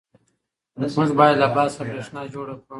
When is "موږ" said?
0.95-1.09